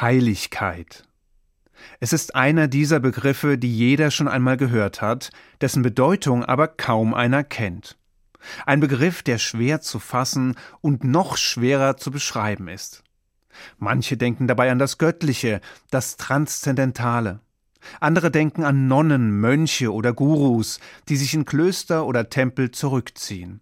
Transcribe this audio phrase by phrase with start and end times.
[0.00, 1.04] Heiligkeit.
[2.00, 5.30] Es ist einer dieser Begriffe, die jeder schon einmal gehört hat,
[5.60, 7.96] dessen Bedeutung aber kaum einer kennt.
[8.64, 13.02] Ein Begriff, der schwer zu fassen und noch schwerer zu beschreiben ist.
[13.78, 17.40] Manche denken dabei an das Göttliche, das Transzendentale.
[18.00, 23.60] Andere denken an Nonnen, Mönche oder Gurus, die sich in Klöster oder Tempel zurückziehen.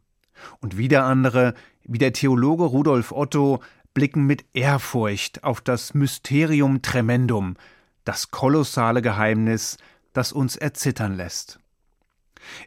[0.60, 1.54] Und wieder andere,
[1.84, 3.62] wie der Theologe Rudolf Otto,
[3.94, 7.56] blicken mit Ehrfurcht auf das Mysterium Tremendum,
[8.04, 9.78] das kolossale Geheimnis,
[10.12, 11.58] das uns erzittern lässt.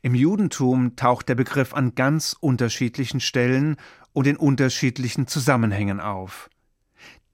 [0.02, 3.76] Im Judentum taucht der Begriff an ganz unterschiedlichen Stellen
[4.14, 6.50] und in unterschiedlichen Zusammenhängen auf.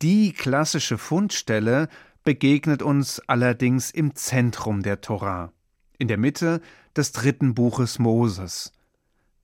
[0.02, 1.88] Die klassische Fundstelle
[2.24, 5.54] begegnet uns allerdings im Zentrum der Torah,
[5.98, 6.62] in der Mitte
[6.96, 8.74] des dritten Buches Moses.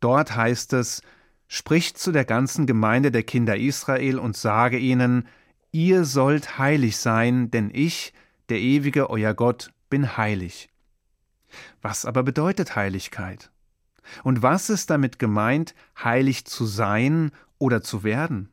[0.01, 1.01] Dort heißt es,
[1.49, 5.27] spricht zu der ganzen Gemeinde der Kinder Israel und sage ihnen,
[5.71, 8.13] ihr sollt heilig sein, denn ich,
[8.49, 10.69] der ewige euer Gott, bin heilig.
[11.81, 13.51] Was aber bedeutet Heiligkeit?
[14.23, 18.49] Und was ist damit gemeint, heilig zu sein oder zu werden?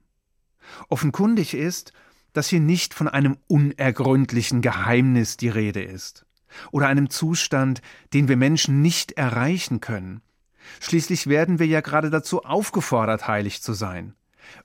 [0.88, 1.92] Offenkundig ist,
[2.32, 6.24] dass hier nicht von einem unergründlichen Geheimnis die Rede ist
[6.72, 7.82] oder einem Zustand,
[8.14, 10.22] den wir Menschen nicht erreichen können.
[10.80, 14.14] Schließlich werden wir ja gerade dazu aufgefordert, heilig zu sein.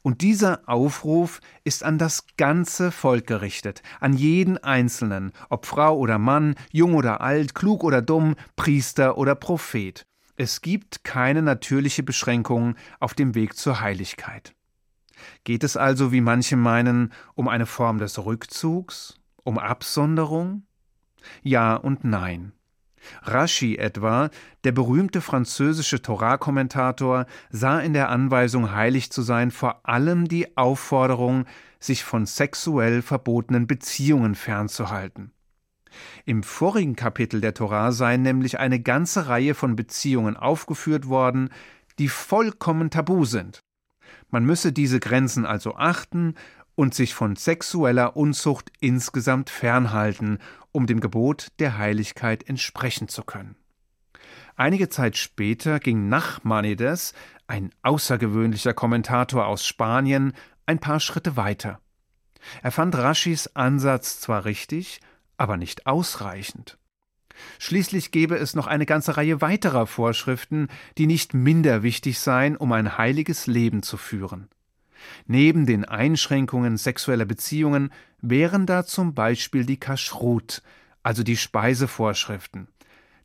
[0.01, 6.17] Und dieser Aufruf ist an das ganze Volk gerichtet, an jeden Einzelnen, ob Frau oder
[6.17, 10.05] Mann, jung oder alt, klug oder dumm, Priester oder Prophet.
[10.37, 14.53] Es gibt keine natürliche Beschränkung auf dem Weg zur Heiligkeit.
[15.43, 20.63] Geht es also, wie manche meinen, um eine Form des Rückzugs, um Absonderung?
[21.43, 22.53] Ja und nein.
[23.23, 24.29] Rashi etwa,
[24.63, 31.45] der berühmte französische Torah-Kommentator, sah in der Anweisung, heilig zu sein, vor allem die Aufforderung,
[31.79, 35.31] sich von sexuell verbotenen Beziehungen fernzuhalten.
[36.25, 41.49] Im vorigen Kapitel der Torah seien nämlich eine ganze Reihe von Beziehungen aufgeführt worden,
[41.99, 43.59] die vollkommen tabu sind.
[44.29, 46.35] Man müsse diese Grenzen also achten
[46.75, 50.39] und sich von sexueller Unzucht insgesamt fernhalten,
[50.71, 53.55] um dem Gebot der Heiligkeit entsprechen zu können.
[54.55, 57.13] Einige Zeit später ging Nachmanides,
[57.47, 60.33] ein außergewöhnlicher Kommentator aus Spanien,
[60.65, 61.79] ein paar Schritte weiter.
[62.61, 65.01] Er fand Raschis Ansatz zwar richtig,
[65.37, 66.77] aber nicht ausreichend.
[67.59, 70.67] Schließlich gäbe es noch eine ganze Reihe weiterer Vorschriften,
[70.97, 74.49] die nicht minder wichtig seien, um ein heiliges Leben zu führen.
[75.25, 77.91] Neben den Einschränkungen sexueller Beziehungen
[78.21, 80.61] wären da zum Beispiel die Kashrut,
[81.03, 82.67] also die Speisevorschriften,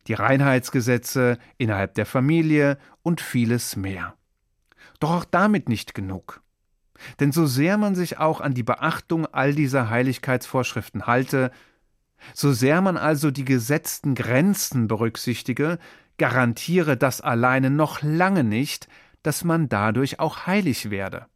[0.06, 4.14] die Reinheitsgesetze innerhalb der Familie und vieles mehr.
[5.00, 6.42] Doch auch damit nicht genug.
[7.20, 11.50] Denn so sehr man sich auch an die Beachtung all dieser Heiligkeitsvorschriften halte,
[12.32, 15.78] so sehr man also die gesetzten Grenzen berücksichtige,
[16.18, 18.88] garantiere das alleine noch lange nicht,
[19.22, 21.26] dass man dadurch auch heilig werde.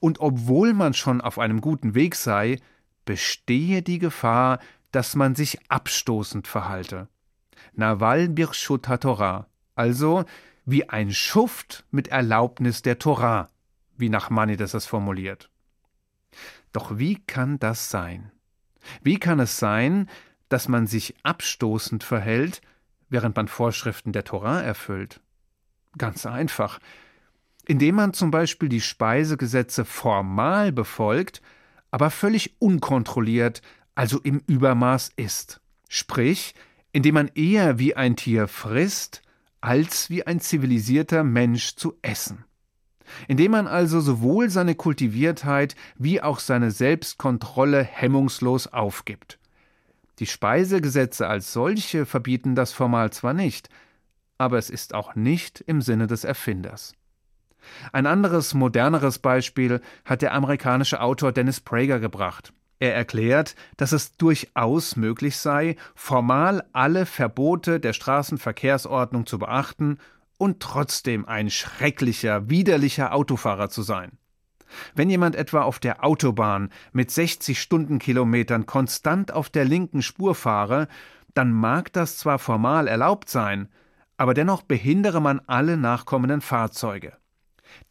[0.00, 2.58] Und obwohl man schon auf einem guten Weg sei,
[3.04, 4.58] bestehe die Gefahr,
[4.92, 7.08] dass man sich abstoßend verhalte.
[7.74, 10.24] Nawal Birshut Torah, also
[10.64, 13.50] wie ein Schuft mit Erlaubnis der Torah,
[13.96, 15.50] wie Nachmanides es formuliert.
[16.72, 18.30] Doch wie kann das sein?
[19.02, 20.08] Wie kann es sein,
[20.48, 22.60] dass man sich abstoßend verhält,
[23.08, 25.20] während man Vorschriften der Torah erfüllt?
[25.98, 26.78] Ganz einfach.
[27.66, 31.42] Indem man zum Beispiel die Speisegesetze formal befolgt,
[31.90, 33.62] aber völlig unkontrolliert,
[33.94, 35.60] also im Übermaß isst.
[35.88, 36.54] Sprich,
[36.92, 39.22] indem man eher wie ein Tier frisst,
[39.60, 42.44] als wie ein zivilisierter Mensch zu essen
[43.28, 49.38] indem man also sowohl seine Kultiviertheit wie auch seine Selbstkontrolle hemmungslos aufgibt.
[50.18, 53.68] Die Speisegesetze als solche verbieten das formal zwar nicht,
[54.38, 56.94] aber es ist auch nicht im Sinne des Erfinders.
[57.92, 62.52] Ein anderes, moderneres Beispiel hat der amerikanische Autor Dennis Prager gebracht.
[62.78, 69.98] Er erklärt, dass es durchaus möglich sei, formal alle Verbote der Straßenverkehrsordnung zu beachten
[70.38, 74.12] und trotzdem ein schrecklicher, widerlicher Autofahrer zu sein.
[74.94, 80.88] Wenn jemand etwa auf der Autobahn mit 60 Stundenkilometern konstant auf der linken Spur fahre,
[81.34, 83.68] dann mag das zwar formal erlaubt sein,
[84.16, 87.12] aber dennoch behindere man alle nachkommenden Fahrzeuge.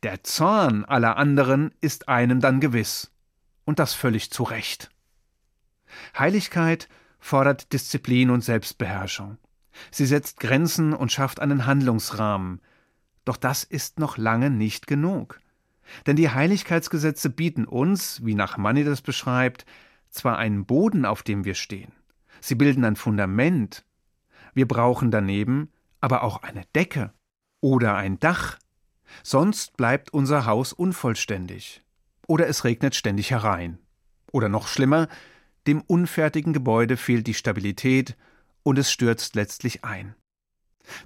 [0.04, 3.12] Der Zorn aller anderen ist einem dann gewiss,
[3.66, 4.90] und das völlig zu Recht.
[6.18, 6.88] Heiligkeit
[7.20, 9.38] fordert Disziplin und Selbstbeherrschung.
[9.92, 12.62] Sie setzt Grenzen und schafft einen Handlungsrahmen.
[13.26, 15.40] Doch das ist noch lange nicht genug.
[16.06, 19.66] Denn die Heiligkeitsgesetze bieten uns, wie Nachmanides beschreibt,
[20.10, 21.92] zwar einen Boden, auf dem wir stehen,
[22.42, 23.86] sie bilden ein Fundament,
[24.54, 25.72] wir brauchen daneben
[26.02, 27.14] aber auch eine Decke
[27.62, 28.58] oder ein Dach,
[29.24, 31.82] sonst bleibt unser Haus unvollständig
[32.28, 33.80] oder es regnet ständig herein.
[34.32, 35.08] Oder noch schlimmer,
[35.68, 38.16] dem unfertigen Gebäude fehlt die Stabilität
[38.64, 40.16] und es stürzt letztlich ein.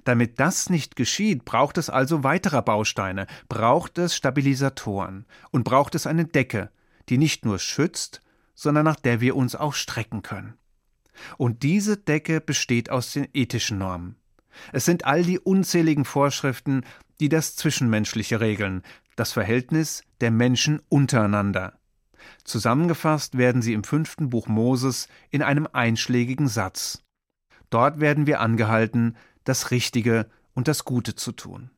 [0.04, 6.06] Damit das nicht geschieht, braucht es also weiterer Bausteine, braucht es Stabilisatoren und braucht es
[6.06, 6.70] eine Decke,
[7.08, 8.20] die nicht nur schützt,
[8.54, 10.54] sondern nach der wir uns auch strecken können.
[11.36, 14.16] Und diese Decke besteht aus den ethischen Normen.
[14.72, 16.84] Es sind all die unzähligen Vorschriften,
[17.20, 18.82] die das Zwischenmenschliche regeln,
[19.16, 21.78] das Verhältnis der Menschen untereinander.
[22.44, 27.02] Zusammengefasst werden sie im fünften Buch Moses in einem einschlägigen Satz.
[27.70, 31.70] Dort werden wir angehalten, das Richtige und das Gute zu tun.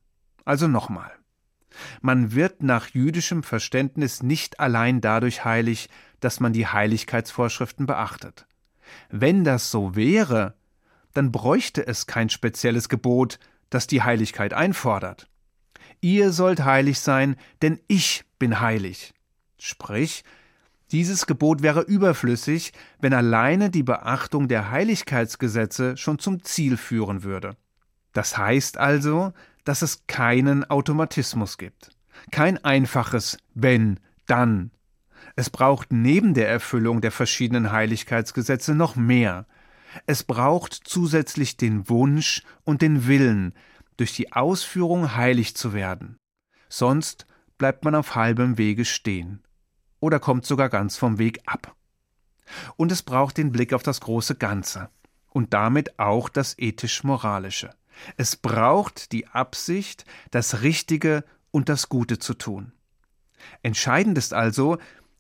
[0.44, 1.10] Also nochmal.
[2.00, 5.88] Man wird nach jüdischem Verständnis nicht allein dadurch heilig,
[6.20, 8.46] dass man die Heiligkeitsvorschriften beachtet.
[9.10, 10.54] Wenn das so wäre,
[11.12, 13.38] dann bräuchte es kein spezielles Gebot,
[13.70, 15.28] das die Heiligkeit einfordert.
[16.00, 19.14] Ihr sollt heilig sein, denn ich bin heilig.
[19.58, 20.24] Sprich,
[20.92, 27.56] dieses Gebot wäre überflüssig, wenn alleine die Beachtung der Heiligkeitsgesetze schon zum Ziel führen würde.
[28.12, 29.32] Das heißt also,
[29.64, 31.90] dass es keinen Automatismus gibt.
[32.30, 34.70] Kein einfaches wenn, dann.
[35.34, 39.46] Es braucht neben der Erfüllung der verschiedenen Heiligkeitsgesetze noch mehr.
[40.04, 43.54] Es braucht zusätzlich den Wunsch und den Willen,
[43.96, 46.18] durch die Ausführung heilig zu werden.
[46.68, 47.26] Sonst
[47.56, 49.42] bleibt man auf halbem Wege stehen
[50.00, 51.74] oder kommt sogar ganz vom Weg ab.
[52.76, 54.90] Und es braucht den Blick auf das große Ganze
[55.30, 57.74] und damit auch das ethisch-moralische.
[58.16, 62.72] Es braucht die Absicht, das Richtige und das Gute zu tun.
[63.62, 64.78] Entscheidend ist also,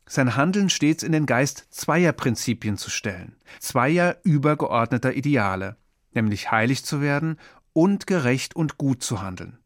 [0.08, 5.76] sein Handeln stets in den Geist zweier Prinzipien zu stellen, zweier übergeordneter Ideale,
[6.14, 7.38] nämlich heilig zu werden
[7.72, 9.58] und gerecht und gut zu handeln.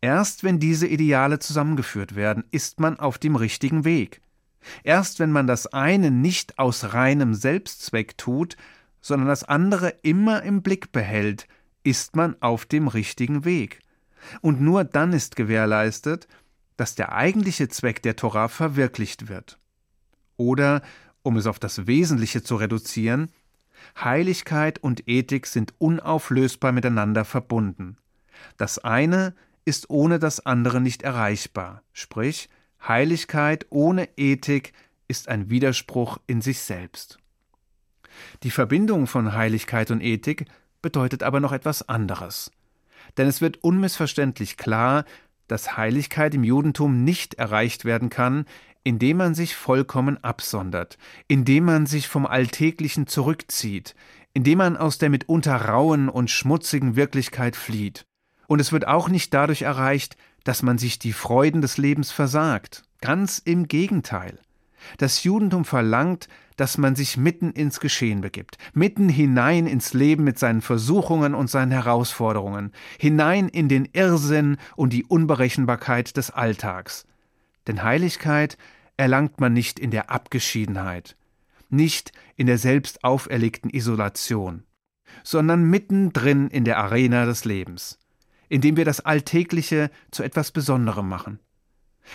[0.00, 4.20] Erst wenn diese Ideale zusammengeführt werden, ist man auf dem richtigen Weg.
[4.82, 8.56] Erst wenn man das eine nicht aus reinem Selbstzweck tut,
[9.00, 11.46] sondern das andere immer im Blick behält,
[11.84, 13.80] ist man auf dem richtigen Weg.
[14.40, 16.26] Und nur dann ist gewährleistet,
[16.76, 19.58] dass der eigentliche Zweck der Torah verwirklicht wird.
[20.38, 20.80] Oder,
[21.22, 23.30] um es auf das Wesentliche zu reduzieren,
[24.00, 27.98] Heiligkeit und Ethik sind unauflösbar miteinander verbunden.
[28.56, 29.34] Das eine
[29.66, 32.48] ist ohne das andere nicht erreichbar, sprich
[32.86, 34.72] Heiligkeit ohne Ethik
[35.08, 37.18] ist ein Widerspruch in sich selbst.
[38.42, 40.46] Die Verbindung von Heiligkeit und Ethik
[40.80, 42.50] bedeutet aber noch etwas anderes.
[43.16, 45.04] Denn es wird unmissverständlich klar,
[45.48, 48.44] dass Heiligkeit im Judentum nicht erreicht werden kann,
[48.88, 50.96] indem man sich vollkommen absondert,
[51.26, 53.94] indem man sich vom Alltäglichen zurückzieht,
[54.32, 58.06] indem man aus der mitunter rauen und schmutzigen Wirklichkeit flieht.
[58.46, 62.82] Und es wird auch nicht dadurch erreicht, dass man sich die Freuden des Lebens versagt.
[63.02, 64.38] Ganz im Gegenteil.
[64.96, 66.26] Das Judentum verlangt,
[66.56, 71.50] dass man sich mitten ins Geschehen begibt, mitten hinein ins Leben mit seinen Versuchungen und
[71.50, 77.04] seinen Herausforderungen, hinein in den Irrsinn und die Unberechenbarkeit des Alltags.
[77.66, 78.56] Denn Heiligkeit
[78.98, 81.16] erlangt man nicht in der Abgeschiedenheit,
[81.70, 84.64] nicht in der selbst auferlegten Isolation,
[85.22, 87.98] sondern mittendrin in der Arena des Lebens,
[88.50, 91.40] indem wir das Alltägliche zu etwas Besonderem machen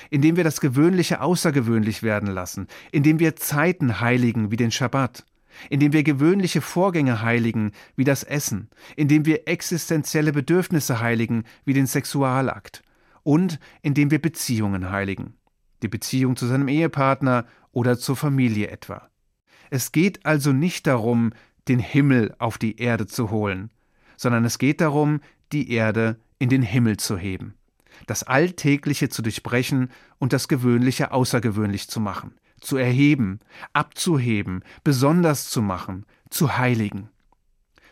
[0.09, 5.25] indem wir das Gewöhnliche außergewöhnlich werden lassen, indem wir Zeiten heiligen wie den Schabbat,
[5.69, 11.87] indem wir gewöhnliche Vorgänge heiligen wie das Essen, indem wir existenzielle Bedürfnisse heiligen wie den
[11.87, 12.81] Sexualakt
[13.23, 15.35] und indem wir Beziehungen heiligen,
[15.83, 19.09] die Beziehung zu seinem Ehepartner oder zur Familie etwa.
[19.69, 21.33] Es geht also nicht darum,
[21.67, 23.71] den Himmel auf die Erde zu holen,
[24.17, 25.21] sondern es geht darum,
[25.51, 27.55] die Erde in den Himmel zu heben
[28.07, 33.39] das Alltägliche zu durchbrechen und das Gewöhnliche außergewöhnlich zu machen, zu erheben,
[33.73, 37.09] abzuheben, besonders zu machen, zu heiligen.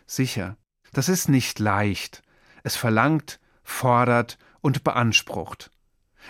[0.05, 0.57] Sicher,
[0.93, 2.21] das ist nicht leicht,
[2.63, 5.71] es verlangt, fordert und beansprucht.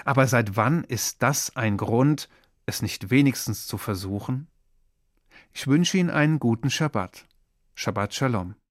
[0.05, 2.29] Aber seit wann ist das ein Grund,
[2.65, 4.47] es nicht wenigstens zu versuchen?
[5.53, 7.25] Ich wünsche Ihnen einen guten Schabbat.
[7.75, 8.55] Shabbat Shalom.